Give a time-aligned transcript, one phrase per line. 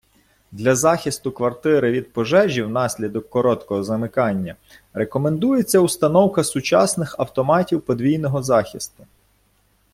[0.51, 4.55] Для захисту квартири від пожежі внаслідок короткого замикання
[4.93, 9.03] рекомендується установка сучасних автоматів подвійного захисту